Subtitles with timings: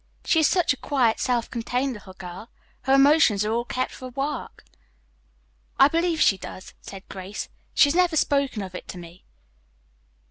[0.25, 2.49] She is such a quiet, self contained little girl.
[2.85, 4.65] Her emotions are all kept for her work."
[5.79, 7.49] "I believe she does," said Grace.
[7.75, 9.25] "She has never spoken of it to me.